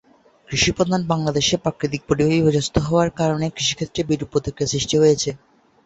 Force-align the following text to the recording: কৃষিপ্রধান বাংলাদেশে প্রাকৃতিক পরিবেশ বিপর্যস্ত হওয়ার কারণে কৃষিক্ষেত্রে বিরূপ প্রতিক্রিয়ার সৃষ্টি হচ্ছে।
কৃষিপ্রধান 0.49 1.01
বাংলাদেশে 1.07 1.55
প্রাকৃতিক 1.57 2.01
পরিবেশ 2.09 2.33
বিপর্যস্ত 2.35 2.75
হওয়ার 2.87 3.09
কারণে 3.19 3.45
কৃষিক্ষেত্রে 3.49 4.01
বিরূপ 4.09 4.29
প্রতিক্রিয়ার 4.31 4.71
সৃষ্টি 4.73 4.95
হচ্ছে। 4.99 5.29